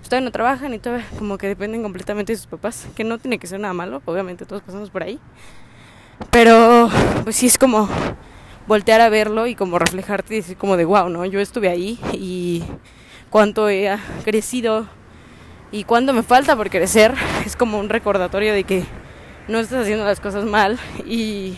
todavía 0.04 0.24
no 0.24 0.32
trabajan 0.32 0.74
y 0.74 0.78
todavía 0.78 1.06
como 1.18 1.38
que 1.38 1.46
dependen 1.46 1.82
completamente 1.82 2.32
de 2.32 2.36
sus 2.36 2.46
papás, 2.46 2.86
que 2.96 3.04
no 3.04 3.18
tiene 3.18 3.38
que 3.38 3.46
ser 3.46 3.60
nada 3.60 3.74
malo, 3.74 4.02
obviamente 4.04 4.46
todos 4.46 4.62
pasamos 4.62 4.90
por 4.90 5.02
ahí. 5.02 5.18
Pero 6.30 6.90
pues 7.24 7.36
sí 7.36 7.46
es 7.46 7.58
como 7.58 7.88
voltear 8.66 9.00
a 9.00 9.08
verlo 9.08 9.46
y 9.46 9.54
como 9.54 9.78
reflejarte 9.78 10.34
y 10.34 10.36
decir 10.38 10.56
como 10.56 10.76
de 10.76 10.84
wow, 10.84 11.08
¿no? 11.08 11.24
Yo 11.24 11.40
estuve 11.40 11.68
ahí 11.68 11.98
y 12.12 12.62
cuánto 13.30 13.68
he 13.68 13.96
crecido 14.24 14.86
y 15.70 15.84
cuando 15.84 16.12
me 16.12 16.22
falta 16.22 16.56
por 16.56 16.70
crecer 16.70 17.14
es 17.44 17.56
como 17.56 17.78
un 17.78 17.88
recordatorio 17.88 18.52
de 18.52 18.64
que 18.64 18.84
no 19.48 19.58
estás 19.58 19.82
haciendo 19.82 20.04
las 20.04 20.20
cosas 20.20 20.44
mal 20.44 20.78
y 21.06 21.56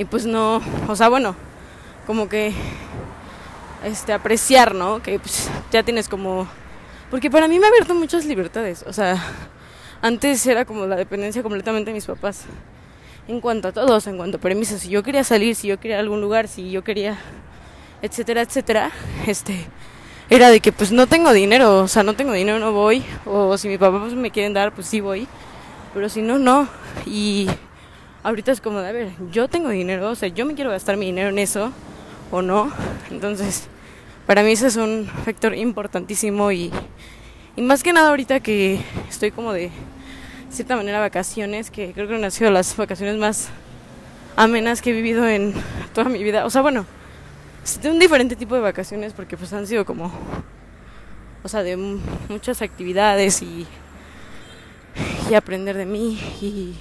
y 0.00 0.06
pues 0.06 0.24
no, 0.24 0.62
o 0.88 0.96
sea, 0.96 1.10
bueno, 1.10 1.34
como 2.06 2.26
que 2.26 2.54
este 3.84 4.14
apreciar, 4.14 4.74
¿no? 4.74 5.02
Que 5.02 5.18
pues, 5.18 5.50
ya 5.70 5.82
tienes 5.82 6.08
como 6.08 6.48
porque 7.10 7.30
para 7.30 7.48
mí 7.48 7.58
me 7.58 7.66
ha 7.66 7.68
abierto 7.68 7.94
muchas 7.94 8.24
libertades, 8.24 8.84
o 8.86 8.92
sea, 8.92 9.22
antes 10.02 10.46
era 10.46 10.64
como 10.64 10.86
la 10.86 10.96
dependencia 10.96 11.42
completamente 11.42 11.90
de 11.90 11.94
mis 11.94 12.06
papás. 12.06 12.44
En 13.28 13.40
cuanto 13.40 13.68
a 13.68 13.72
todos, 13.72 14.06
en 14.06 14.16
cuanto 14.16 14.38
a 14.38 14.40
permisos, 14.40 14.80
si 14.80 14.88
yo 14.88 15.02
quería 15.02 15.22
salir, 15.22 15.54
si 15.54 15.68
yo 15.68 15.78
quería 15.78 16.00
algún 16.00 16.20
lugar, 16.20 16.48
si 16.48 16.70
yo 16.70 16.82
quería 16.82 17.18
etcétera, 18.02 18.42
etcétera, 18.42 18.90
este 19.26 19.66
era 20.30 20.48
de 20.48 20.60
que 20.60 20.70
pues 20.72 20.92
no 20.92 21.06
tengo 21.06 21.32
dinero, 21.32 21.80
o 21.80 21.88
sea, 21.88 22.04
no 22.04 22.14
tengo 22.14 22.32
dinero, 22.32 22.60
no 22.60 22.72
voy, 22.72 23.02
o 23.26 23.58
si 23.58 23.68
mi 23.68 23.78
papá 23.78 23.98
pues, 24.00 24.14
me 24.14 24.30
quieren 24.30 24.54
dar, 24.54 24.72
pues 24.72 24.86
sí 24.86 25.00
voy, 25.00 25.26
pero 25.92 26.08
si 26.08 26.22
no, 26.22 26.38
no. 26.38 26.68
Y 27.04 27.48
ahorita 28.22 28.52
es 28.52 28.60
como 28.60 28.80
de, 28.80 28.88
a 28.88 28.92
ver, 28.92 29.10
yo 29.32 29.48
tengo 29.48 29.70
dinero, 29.70 30.08
o 30.08 30.14
sea, 30.14 30.28
yo 30.28 30.46
me 30.46 30.54
quiero 30.54 30.70
gastar 30.70 30.96
mi 30.96 31.06
dinero 31.06 31.30
en 31.30 31.38
eso, 31.40 31.72
o 32.30 32.42
no. 32.42 32.70
Entonces, 33.10 33.66
para 34.26 34.42
mí 34.42 34.52
ese 34.52 34.68
es 34.68 34.76
un 34.76 35.06
factor 35.24 35.54
importantísimo 35.54 36.52
y, 36.52 36.70
y 37.56 37.62
más 37.62 37.82
que 37.82 37.92
nada 37.92 38.10
ahorita 38.10 38.40
que 38.40 38.80
estoy 39.08 39.30
como 39.30 39.52
de 39.52 39.70
cierta 40.50 40.76
manera 40.76 41.00
vacaciones, 41.00 41.70
que 41.70 41.92
creo 41.92 42.08
que 42.08 42.14
han 42.14 42.30
sido 42.30 42.50
las 42.50 42.76
vacaciones 42.76 43.16
más 43.16 43.48
amenas 44.36 44.82
que 44.82 44.90
he 44.90 44.92
vivido 44.92 45.28
en 45.28 45.54
toda 45.94 46.08
mi 46.08 46.22
vida. 46.22 46.44
O 46.44 46.50
sea, 46.50 46.62
bueno, 46.62 46.86
de 47.82 47.90
un 47.90 47.98
diferente 47.98 48.36
tipo 48.36 48.54
de 48.54 48.60
vacaciones 48.60 49.12
porque 49.12 49.36
pues 49.36 49.52
han 49.52 49.66
sido 49.66 49.84
como, 49.84 50.12
o 51.42 51.48
sea, 51.48 51.62
de 51.62 51.76
muchas 51.76 52.62
actividades 52.62 53.42
y, 53.42 53.66
y 55.30 55.34
aprender 55.34 55.76
de 55.76 55.86
mí 55.86 56.18
y 56.40 56.74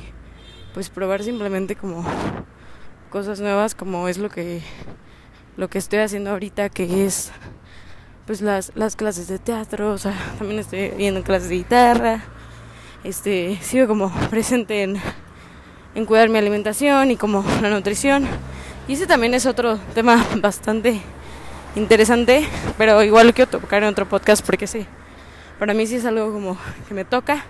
pues 0.74 0.90
probar 0.90 1.24
simplemente 1.24 1.76
como 1.76 2.06
cosas 3.10 3.40
nuevas 3.40 3.74
como 3.74 4.08
es 4.08 4.18
lo 4.18 4.30
que 4.30 4.62
lo 5.58 5.70
que 5.70 5.78
estoy 5.78 6.00
haciendo 6.00 6.32
ahorita 6.32 6.70
que 6.70 7.06
es 7.06 7.32
pues 8.26 8.42
las, 8.42 8.72
las 8.76 8.96
clases 8.96 9.28
de 9.28 9.40
teatro, 9.40 9.92
o 9.92 9.98
sea, 9.98 10.14
también 10.38 10.60
estoy 10.60 10.90
viendo 10.90 11.24
clases 11.24 11.50
de 11.50 11.56
guitarra, 11.56 12.22
este, 13.04 13.58
sigo 13.62 13.88
como 13.88 14.12
presente 14.30 14.84
en, 14.84 14.98
en 15.96 16.06
cuidar 16.06 16.30
mi 16.30 16.38
alimentación 16.38 17.12
y 17.12 17.18
como 17.18 17.44
la 17.62 17.70
nutrición 17.70 18.28
y 18.88 18.94
ese 18.94 19.08
también 19.08 19.34
es 19.34 19.46
otro 19.46 19.78
tema 19.94 20.26
bastante 20.38 21.02
interesante, 21.76 22.48
pero 22.78 23.04
igual 23.04 23.28
lo 23.28 23.34
quiero 23.34 23.50
tocar 23.50 23.84
en 23.84 23.90
otro 23.90 24.08
podcast 24.08 24.46
porque 24.46 24.68
sí, 24.68 24.86
para 25.58 25.74
mí 25.74 25.88
sí 25.88 25.96
es 25.96 26.06
algo 26.06 26.32
como 26.32 26.58
que 26.88 26.94
me 26.94 27.06
toca 27.06 27.44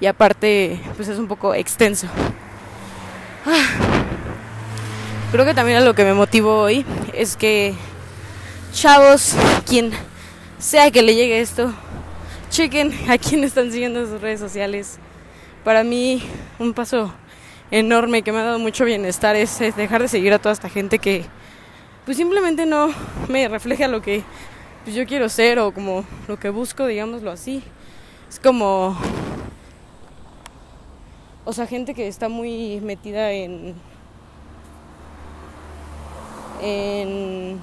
y 0.00 0.06
aparte 0.06 0.80
pues 0.96 1.08
es 1.08 1.18
un 1.18 1.28
poco 1.28 1.54
extenso. 1.54 2.06
Ah. 3.44 3.96
Creo 5.32 5.44
que 5.44 5.54
también 5.54 5.84
lo 5.84 5.94
que 5.94 6.04
me 6.04 6.14
motivó 6.14 6.60
hoy 6.62 6.84
es 7.16 7.36
que 7.36 7.74
chavos, 8.72 9.34
quien 9.66 9.90
sea 10.58 10.90
que 10.90 11.02
le 11.02 11.14
llegue 11.14 11.40
esto, 11.40 11.72
chequen 12.50 12.92
a 13.10 13.18
quién 13.18 13.44
están 13.44 13.72
siguiendo 13.72 14.06
sus 14.06 14.20
redes 14.20 14.40
sociales. 14.40 14.98
Para 15.64 15.82
mí 15.82 16.22
un 16.58 16.74
paso 16.74 17.12
enorme 17.70 18.22
que 18.22 18.32
me 18.32 18.38
ha 18.38 18.44
dado 18.44 18.58
mucho 18.58 18.84
bienestar 18.84 19.34
es, 19.34 19.58
dejar 19.58 20.02
de 20.02 20.08
seguir 20.08 20.32
a 20.32 20.38
toda 20.38 20.52
esta 20.52 20.68
gente 20.68 20.98
que 20.98 21.24
pues 22.04 22.16
simplemente 22.16 22.66
no 22.66 22.90
me 23.28 23.48
refleja 23.48 23.88
lo 23.88 24.00
que 24.00 24.22
pues, 24.84 24.94
yo 24.94 25.04
quiero 25.06 25.28
ser 25.28 25.58
o 25.58 25.72
como 25.72 26.04
lo 26.28 26.38
que 26.38 26.50
busco, 26.50 26.86
digámoslo 26.86 27.32
así. 27.32 27.64
Es 28.28 28.38
como 28.38 28.96
o 31.48 31.52
sea, 31.52 31.66
gente 31.68 31.94
que 31.94 32.08
está 32.08 32.28
muy 32.28 32.80
metida 32.80 33.30
en 33.30 33.74
en 36.62 37.60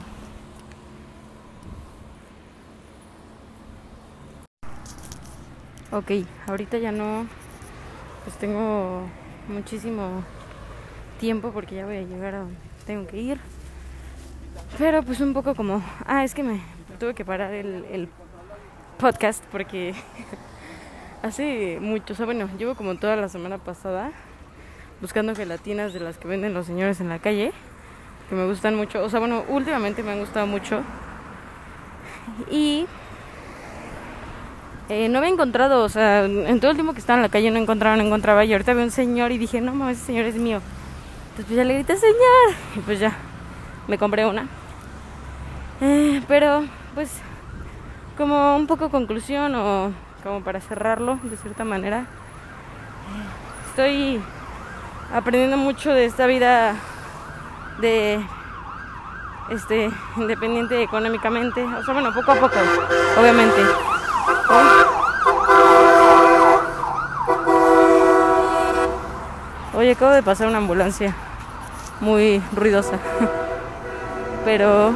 Ok, 5.93 6.11
ahorita 6.47 6.79
ya 6.79 6.91
no 6.91 7.27
pues 8.23 8.35
tengo 8.37 9.03
muchísimo 9.47 10.23
tiempo 11.19 11.51
porque 11.51 11.75
ya 11.75 11.85
voy 11.85 11.97
a 11.97 12.01
llegar 12.01 12.33
a 12.33 12.39
donde 12.39 12.55
tengo 12.87 13.05
que 13.05 13.17
ir. 13.17 13.39
Pero 14.79 15.03
pues 15.03 15.21
un 15.21 15.35
poco 15.35 15.53
como, 15.53 15.83
ah, 16.07 16.23
es 16.23 16.33
que 16.33 16.41
me 16.41 16.61
tuve 16.99 17.13
que 17.13 17.23
parar 17.23 17.53
el, 17.53 17.85
el 17.91 18.09
podcast 18.97 19.43
porque 19.51 19.93
hace 21.21 21.77
mucho, 21.79 22.13
o 22.13 22.15
sea, 22.15 22.25
bueno, 22.25 22.49
llevo 22.57 22.73
como 22.73 22.95
toda 22.95 23.15
la 23.15 23.29
semana 23.29 23.59
pasada 23.59 24.11
buscando 24.99 25.35
gelatinas 25.35 25.93
de 25.93 25.99
las 25.99 26.17
que 26.17 26.27
venden 26.27 26.55
los 26.55 26.65
señores 26.65 27.01
en 27.01 27.09
la 27.09 27.19
calle, 27.19 27.51
que 28.33 28.39
me 28.39 28.47
gustan 28.47 28.75
mucho, 28.75 29.03
o 29.03 29.09
sea, 29.09 29.19
bueno, 29.19 29.43
últimamente 29.47 30.01
me 30.01 30.11
han 30.11 30.19
gustado 30.19 30.47
mucho. 30.47 30.81
Y 32.49 32.87
eh, 34.89 35.07
no 35.07 35.19
había 35.19 35.29
encontrado, 35.29 35.83
o 35.83 35.89
sea, 35.89 36.25
en 36.25 36.59
todo 36.59 36.71
el 36.71 36.77
tiempo 36.77 36.93
que 36.93 36.99
estaba 36.99 37.17
en 37.17 37.21
la 37.21 37.29
calle 37.29 37.51
no 37.51 37.59
encontraba, 37.59 37.95
no 37.95 38.01
encontraba. 38.01 38.43
Y 38.43 38.51
ahorita 38.51 38.73
veo 38.73 38.85
un 38.85 38.91
señor 38.91 39.31
y 39.31 39.37
dije, 39.37 39.61
no 39.61 39.75
mames, 39.75 39.97
ese 39.97 40.07
señor 40.07 40.25
es 40.25 40.35
mío. 40.35 40.61
Entonces 41.29 41.45
pues 41.45 41.57
ya 41.57 41.63
le 41.63 41.75
grité, 41.75 41.95
señor. 41.95 42.55
Y 42.75 42.79
pues 42.79 42.99
ya, 42.99 43.15
me 43.87 43.99
compré 43.99 44.25
una. 44.25 44.47
Eh, 45.81 46.23
pero, 46.27 46.63
pues, 46.95 47.11
como 48.17 48.55
un 48.55 48.65
poco 48.65 48.89
conclusión 48.89 49.53
o 49.53 49.91
como 50.23 50.41
para 50.41 50.59
cerrarlo 50.59 51.19
de 51.21 51.37
cierta 51.37 51.65
manera, 51.65 52.07
estoy 53.69 54.19
aprendiendo 55.13 55.57
mucho 55.57 55.93
de 55.93 56.05
esta 56.05 56.25
vida 56.25 56.75
de 57.79 58.23
este 59.49 59.91
independiente 60.15 60.81
económicamente, 60.81 61.63
o 61.63 61.83
sea, 61.83 61.93
bueno, 61.93 62.13
poco 62.13 62.31
a 62.31 62.35
poco, 62.35 62.57
obviamente. 63.19 63.61
Oye, 69.75 69.91
acabo 69.91 70.11
de 70.11 70.23
pasar 70.23 70.47
una 70.47 70.59
ambulancia 70.59 71.15
muy 71.99 72.41
ruidosa. 72.55 72.99
Pero 74.45 74.93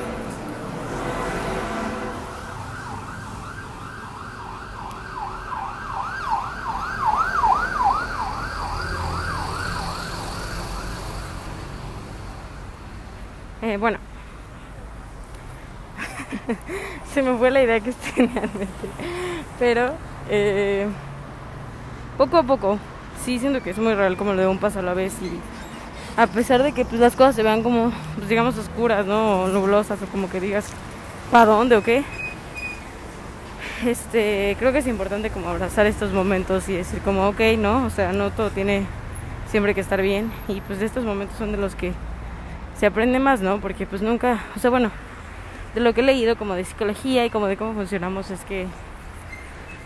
eh, 13.62 13.78
bueno, 13.78 13.98
se 17.18 17.24
me 17.24 17.36
fue 17.36 17.50
la 17.50 17.64
idea 17.64 17.80
que 17.80 17.92
mente. 18.18 18.68
Pero 19.58 19.92
eh, 20.30 20.86
poco 22.16 22.38
a 22.38 22.44
poco, 22.44 22.78
sí 23.26 23.40
siento 23.40 23.64
que 23.64 23.72
es 23.72 23.80
muy 23.80 23.96
real 23.96 24.18
como 24.18 24.34
lo 24.34 24.42
de 24.42 24.48
un 24.48 24.60
paso 24.60 24.78
a 24.78 24.82
la 24.84 24.94
vez 24.94 25.16
y 25.24 25.32
a 26.16 26.28
pesar 26.28 26.62
de 26.62 26.74
que 26.74 26.86
pues, 26.86 27.02
las 27.02 27.16
cosas 27.16 27.34
se 27.36 27.42
vean 27.42 27.64
como, 27.64 27.92
pues, 28.18 28.30
digamos, 28.30 28.56
oscuras, 28.60 29.08
¿no? 29.08 29.42
O 29.42 29.48
nublosas 29.48 30.00
o 30.00 30.06
como 30.06 30.30
que 30.30 30.40
digas, 30.40 30.68
¿para 31.32 31.46
dónde 31.46 31.76
o 31.76 31.82
qué? 31.82 32.04
Este, 33.84 34.56
creo 34.60 34.72
que 34.72 34.78
es 34.78 34.88
importante 34.88 35.32
como 35.32 35.50
abrazar 35.50 35.88
estos 35.88 36.14
momentos 36.14 36.70
y 36.70 36.74
decir 36.74 37.02
como, 37.02 37.30
ok, 37.30 37.42
¿no? 37.58 37.84
O 37.86 37.90
sea, 37.90 38.12
no 38.14 38.30
todo 38.30 38.52
tiene 38.52 38.86
siempre 39.50 39.74
que 39.74 39.82
estar 39.82 40.04
bien 40.04 40.32
y 40.48 40.62
pues 40.62 40.84
estos 40.84 41.04
momentos 41.04 41.36
son 41.40 41.52
de 41.52 41.58
los 41.58 41.74
que 41.74 41.94
se 42.80 42.86
aprende 42.86 43.18
más, 43.18 43.42
¿no? 43.42 43.60
Porque 43.60 43.88
pues 43.88 44.04
nunca, 44.04 44.44
o 44.56 44.60
sea, 44.60 44.70
bueno, 44.70 44.92
de 45.78 45.84
lo 45.84 45.94
que 45.94 46.02
he 46.02 46.04
leído 46.04 46.36
como 46.38 46.56
de 46.56 46.66
psicología 46.66 47.24
y 47.24 47.30
como 47.30 47.46
de 47.46 47.56
cómo 47.56 47.76
funcionamos 47.76 48.32
es 48.32 48.44
que 48.46 48.66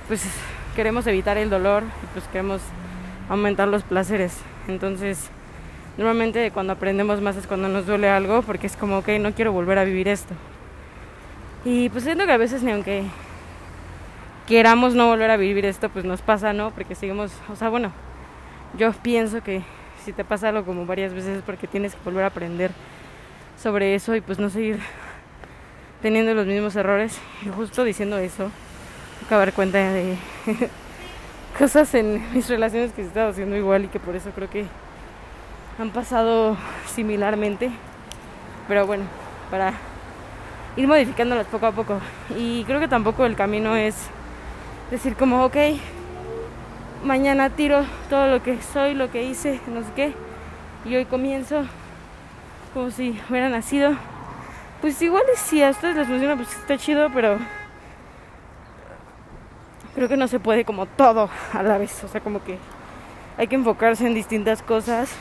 pues 0.08 0.24
queremos 0.74 1.06
evitar 1.06 1.38
el 1.38 1.50
dolor 1.50 1.84
y 1.84 2.06
pues 2.14 2.26
queremos 2.30 2.62
aumentar 3.28 3.68
los 3.68 3.84
placeres. 3.84 4.38
Entonces, 4.70 5.30
normalmente 5.98 6.50
cuando 6.52 6.72
aprendemos 6.72 7.20
más 7.20 7.36
es 7.36 7.46
cuando 7.46 7.68
nos 7.68 7.88
duele 7.88 8.10
algo 8.10 8.42
porque 8.42 8.68
es 8.68 8.78
como, 8.78 9.00
ok, 9.00 9.10
no 9.20 9.34
quiero 9.34 9.52
volver 9.52 9.80
a 9.80 9.84
vivir 9.84 10.08
esto. 10.08 10.34
Y 11.66 11.90
pues 11.90 12.06
siento 12.06 12.26
que 12.26 12.32
a 12.32 12.38
veces 12.38 12.64
ni 12.64 12.72
aunque 12.72 13.04
queramos 14.48 14.96
no 14.96 15.08
volver 15.08 15.30
a 15.30 15.36
vivir 15.36 15.66
esto, 15.66 15.90
pues 15.90 16.06
nos 16.06 16.22
pasa, 16.22 16.54
¿no? 16.54 16.72
Porque 16.72 16.96
seguimos, 16.96 17.34
o 17.52 17.58
sea, 17.58 17.68
bueno, 17.68 17.92
yo 18.78 18.94
pienso 18.94 19.44
que 19.44 19.62
si 20.06 20.14
te 20.14 20.24
pasa 20.24 20.48
algo 20.48 20.64
como 20.64 20.86
varias 20.86 21.14
veces 21.14 21.40
es 21.40 21.44
porque 21.44 21.68
tienes 21.68 21.96
que 21.96 22.02
volver 22.06 22.24
a 22.24 22.28
aprender 22.28 22.72
sobre 23.62 23.94
eso 23.94 24.16
y 24.16 24.22
pues 24.22 24.40
no 24.40 24.50
seguir 24.50 24.80
teniendo 26.02 26.34
los 26.34 26.46
mismos 26.46 26.76
errores. 26.76 27.20
Y 27.46 27.50
justo 27.50 27.84
diciendo 27.84 28.18
eso, 28.18 28.52
dar 29.30 29.54
cuenta 29.54 29.78
de 29.78 30.18
cosas 31.58 31.94
en 31.96 32.24
mis 32.34 32.50
relaciones 32.50 32.92
que 32.92 33.02
he 33.02 33.06
estado 33.06 33.30
haciendo 33.30 33.56
igual 33.56 33.86
y 33.86 33.88
que 33.88 34.00
por 34.00 34.16
eso 34.16 34.32
creo 34.32 34.50
que 34.50 34.66
han 35.80 35.92
pasado 35.92 36.58
similarmente. 36.94 37.72
Pero 38.68 38.86
bueno, 38.86 39.06
para 39.50 39.74
ir 40.76 40.88
modificándolas 40.88 41.48
poco 41.48 41.66
a 41.66 41.72
poco. 41.72 42.00
Y 42.38 42.64
creo 42.66 42.80
que 42.80 42.88
tampoco 42.88 43.26
el 43.26 43.36
camino 43.36 43.76
es 43.76 43.96
decir 44.90 45.16
como, 45.16 45.46
ok, 45.46 45.58
mañana 47.04 47.50
tiro 47.50 47.84
todo 48.10 48.28
lo 48.28 48.44
que 48.44 48.62
soy, 48.62 48.94
lo 48.94 49.12
que 49.12 49.24
hice, 49.24 49.60
no 49.68 49.82
sé 49.82 49.90
qué, 49.96 50.14
y 50.86 50.96
hoy 50.96 51.06
comienzo 51.06 51.64
como 52.74 52.92
si 52.92 53.20
hubiera 53.30 53.50
nacido. 53.50 53.96
Pues 54.82 55.00
igual 55.04 55.24
y 55.32 55.38
si 55.38 55.62
a 55.62 55.70
ustedes 55.70 55.96
les 55.96 56.08
funciona, 56.08 56.36
pues 56.36 56.50
está 56.50 56.76
chido, 56.76 57.10
pero 57.14 57.38
creo 59.94 60.10
que 60.10 60.18
no 60.18 60.28
se 60.28 60.40
puede 60.40 60.66
como 60.66 60.88
todo 60.88 61.30
a 61.54 61.62
la 61.62 61.78
vez, 61.78 62.04
o 62.04 62.08
sea, 62.08 62.20
como 62.20 62.44
que 62.44 62.58
hay 63.38 63.46
que 63.48 63.56
enfocarse 63.56 64.08
en 64.08 64.16
distintas 64.16 64.64
cosas, 64.64 65.12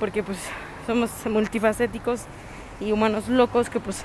porque 0.00 0.24
pues 0.24 0.38
somos 0.84 1.10
multifacéticos 1.26 2.24
y 2.80 2.90
humanos 2.90 3.28
locos 3.28 3.70
que 3.70 3.78
pues 3.78 4.02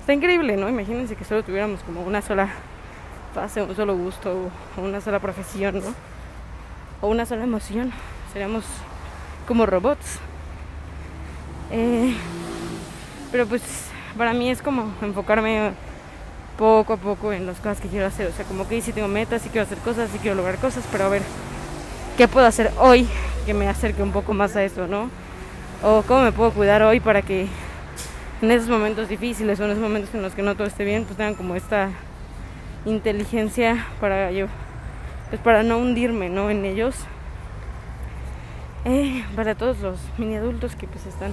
está 0.00 0.14
increíble, 0.14 0.56
¿no? 0.56 0.70
Imagínense 0.70 1.14
que 1.14 1.24
solo 1.24 1.42
tuviéramos 1.42 1.82
como 1.82 2.00
una 2.00 2.22
sola 2.22 2.48
fase, 3.34 3.60
un 3.60 3.76
solo 3.76 3.94
gusto, 3.94 4.50
o 4.78 4.80
una 4.80 5.02
sola 5.02 5.20
profesión, 5.20 5.80
¿no? 5.80 5.94
O 7.02 7.08
una 7.08 7.26
sola 7.26 7.44
emoción. 7.44 7.92
Seríamos 8.32 8.64
como 9.46 9.66
robots. 9.66 10.18
Eh, 11.70 12.16
pero 13.30 13.46
pues 13.46 13.62
para 14.16 14.32
mí 14.32 14.50
es 14.50 14.62
como 14.62 14.92
enfocarme 15.02 15.72
poco 16.56 16.94
a 16.94 16.96
poco 16.96 17.32
en 17.32 17.46
las 17.46 17.58
cosas 17.58 17.80
que 17.80 17.88
quiero 17.88 18.06
hacer. 18.06 18.26
O 18.28 18.32
sea, 18.32 18.44
como 18.44 18.66
que 18.66 18.80
sí 18.80 18.92
tengo 18.92 19.08
metas, 19.08 19.42
sí 19.42 19.48
quiero 19.50 19.66
hacer 19.66 19.78
cosas, 19.78 20.10
sí 20.10 20.18
quiero 20.18 20.36
lograr 20.36 20.56
cosas, 20.58 20.84
pero 20.90 21.04
a 21.04 21.08
ver, 21.08 21.22
¿qué 22.16 22.28
puedo 22.28 22.46
hacer 22.46 22.70
hoy 22.78 23.06
que 23.44 23.54
me 23.54 23.68
acerque 23.68 24.02
un 24.02 24.12
poco 24.12 24.34
más 24.34 24.56
a 24.56 24.64
eso, 24.64 24.86
¿no? 24.86 25.10
O 25.82 26.02
cómo 26.02 26.22
me 26.22 26.32
puedo 26.32 26.52
cuidar 26.52 26.82
hoy 26.82 27.00
para 27.00 27.22
que 27.22 27.46
en 28.42 28.50
esos 28.50 28.68
momentos 28.68 29.08
difíciles 29.08 29.60
o 29.60 29.64
en 29.64 29.70
esos 29.70 29.82
momentos 29.82 30.14
en 30.14 30.22
los 30.22 30.34
que 30.34 30.42
no 30.42 30.54
todo 30.54 30.66
esté 30.66 30.84
bien, 30.84 31.04
pues 31.04 31.16
tengan 31.16 31.34
como 31.34 31.54
esta 31.54 31.90
inteligencia 32.84 33.86
para 34.00 34.30
yo, 34.30 34.46
pues 35.28 35.40
para 35.40 35.62
no 35.62 35.78
hundirme, 35.78 36.28
¿no? 36.28 36.50
En 36.50 36.64
ellos. 36.64 36.96
Eh, 38.84 39.24
para 39.34 39.56
todos 39.56 39.80
los 39.80 39.98
mini 40.16 40.36
adultos 40.36 40.76
que 40.76 40.86
pues 40.86 41.06
están 41.06 41.32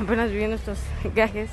apenas 0.00 0.30
viviendo 0.30 0.56
estos 0.56 0.78
gajes 1.14 1.50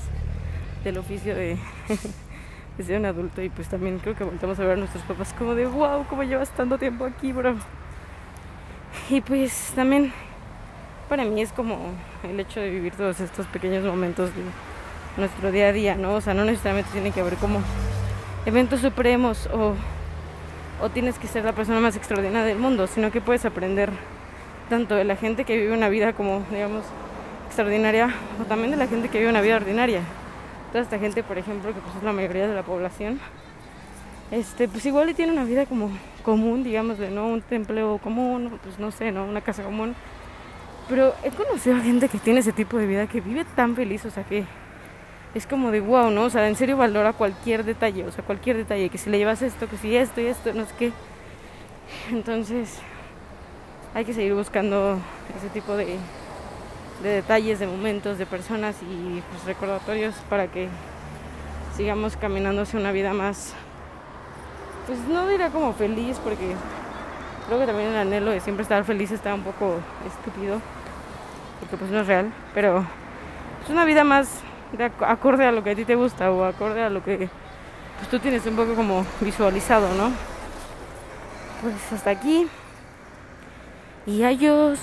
del 0.84 0.98
oficio 0.98 1.36
de, 1.36 1.58
de, 2.78 2.84
ser 2.84 3.00
un 3.00 3.06
adulto 3.06 3.42
y 3.42 3.50
pues 3.50 3.68
también 3.68 4.00
creo 4.00 4.16
que 4.16 4.24
volvemos 4.24 4.60
a 4.60 4.64
ver 4.64 4.74
a 4.74 4.76
nuestros 4.78 5.04
papás 5.04 5.34
como 5.34 5.56
de 5.56 5.66
wow, 5.66 6.06
cómo 6.10 6.24
llevas 6.24 6.50
tanto 6.52 6.78
tiempo 6.78 7.06
aquí, 7.06 7.32
bro. 7.32 7.56
Y 9.10 9.22
pues 9.22 9.72
también 9.76 10.12
para 11.08 11.24
mí 11.24 11.42
es 11.42 11.52
como 11.52 11.78
el 12.24 12.40
hecho 12.40 12.60
de 12.60 12.70
vivir 12.70 12.94
todos 12.94 13.20
estos 13.20 13.46
pequeños 13.48 13.84
momentos 13.84 14.30
de 14.36 14.42
nuestro 15.18 15.52
día 15.52 15.68
a 15.68 15.72
día, 15.74 15.96
¿no? 15.96 16.16
O 16.16 16.22
sea, 16.22 16.34
no 16.34 16.46
necesariamente 16.46 16.92
tiene 16.92 17.12
que 17.12 17.22
haber 17.22 17.36
como 17.36 17.62
eventos 18.46 18.80
supremos 18.80 19.48
o, 19.48 19.76
o 20.82 20.90
tienes 20.90 21.20
que 21.20 21.28
ser 21.28 21.46
la 21.46 21.54
persona 21.54 21.80
más 21.80 21.96
extraordinaria 21.96 22.46
del 22.46 22.58
mundo, 22.58 22.88
sino 22.88 23.12
que 23.12 23.22
puedes 23.22 23.46
aprender 23.46 23.92
tanto 24.70 24.96
de 24.96 25.04
la 25.04 25.16
gente 25.16 25.44
que 25.44 25.58
vive 25.58 25.74
una 25.74 25.90
vida 25.90 26.14
como, 26.14 26.44
digamos, 26.50 26.86
extraordinaria, 27.52 28.10
o 28.42 28.46
también 28.46 28.72
de 28.72 28.78
la 28.78 28.88
gente 28.88 29.10
que 29.10 29.18
vive 29.18 29.30
una 29.30 29.42
vida 29.42 29.58
ordinaria. 29.58 30.00
Toda 30.72 30.86
esta 30.86 30.98
gente, 30.98 31.22
por 31.22 31.38
ejemplo, 31.38 31.74
que 31.74 31.82
pues 31.82 31.98
es 31.98 32.04
la 32.04 32.14
mayoría 32.14 32.48
de 32.48 32.56
la 32.56 32.64
población, 32.64 33.20
este, 34.32 34.70
pues 34.70 34.86
igual 34.86 35.10
y 35.10 35.14
tiene 35.14 35.34
una 35.34 35.44
vida 35.44 35.66
como 35.66 35.90
común, 36.24 36.64
digamos, 36.64 36.98
de 36.98 37.12
no 37.12 37.28
un 37.28 37.44
empleo 37.52 37.98
común, 37.98 38.58
pues 38.64 38.80
no 38.80 38.90
sé, 38.92 39.12
no 39.12 39.26
una 39.26 39.42
casa 39.42 39.64
común, 39.64 39.96
pero 40.88 41.14
he 41.26 41.30
conocido 41.32 41.76
a 41.76 41.82
gente 41.82 42.08
que 42.08 42.20
tiene 42.20 42.40
ese 42.40 42.54
tipo 42.54 42.78
de 42.78 42.88
vida, 42.88 43.06
que 43.08 43.20
vive 43.20 43.44
tan 43.54 43.76
feliz, 43.76 44.06
o 44.06 44.12
sea, 44.12 44.24
que 44.24 44.46
es 45.36 45.46
como 45.46 45.72
de 45.72 45.82
wow, 45.82 46.10
¿no? 46.10 46.24
O 46.24 46.30
sea, 46.30 46.48
en 46.48 46.56
serio 46.56 46.78
valora 46.78 47.12
cualquier 47.12 47.66
detalle, 47.66 48.06
o 48.06 48.12
sea, 48.14 48.24
cualquier 48.24 48.56
detalle, 48.56 48.88
que 48.88 48.98
si 48.98 49.10
le 49.10 49.18
llevas 49.18 49.42
esto, 49.42 49.68
que 49.68 49.76
si 49.76 49.94
esto 49.94 50.22
y 50.22 50.28
esto, 50.28 50.54
no 50.54 50.64
sé 50.64 50.74
qué. 50.80 50.92
Entonces, 52.12 52.80
hay 53.94 54.06
que 54.06 54.14
seguir 54.14 54.36
buscando 54.36 54.98
ese 55.38 55.50
tipo 55.50 55.76
de, 55.76 55.98
de 57.02 57.10
detalles, 57.10 57.60
de 57.60 57.68
momentos, 57.68 58.18
de 58.18 58.26
personas 58.26 58.76
y 58.84 59.22
pues, 59.32 59.46
recordatorios 59.46 60.16
para 60.30 60.48
que 60.48 60.70
sigamos 61.76 62.18
caminando 62.18 62.62
hacia 62.62 62.80
una 62.80 62.92
vida 62.92 63.14
más, 63.14 63.54
pues 64.88 65.00
no 65.08 65.28
dirá 65.28 65.50
como 65.50 65.74
feliz, 65.74 66.18
porque 66.24 66.56
creo 67.48 67.60
que 67.60 67.66
también 67.66 67.90
el 67.90 67.98
anhelo 67.98 68.32
de 68.32 68.40
siempre 68.40 68.64
estar 68.64 68.84
feliz 68.84 69.12
está 69.12 69.34
un 69.34 69.44
poco 69.44 69.76
estúpido 70.06 70.60
porque 71.62 71.78
pues 71.78 71.92
no 71.92 72.00
es 72.00 72.08
real, 72.08 72.34
pero 72.54 72.84
es 73.64 73.70
una 73.70 73.86
vida 73.86 74.04
más 74.04 74.42
de 74.74 74.92
acorde 75.02 75.46
a 75.46 75.52
lo 75.52 75.64
que 75.64 75.72
a 75.72 75.76
ti 75.76 75.86
te 75.86 75.96
gusta 75.96 76.32
o 76.32 76.44
acorde 76.44 76.84
a 76.84 76.90
lo 76.90 77.04
que 77.04 77.30
pues, 77.98 78.10
tú 78.10 78.20
tienes 78.20 78.46
un 78.48 78.56
poco 78.56 78.74
como 78.74 79.06
visualizado, 79.22 79.88
¿no? 79.94 80.12
Pues 81.62 81.76
hasta 81.94 82.10
aquí. 82.10 82.48
Y 84.08 84.24
adiós. 84.24 84.80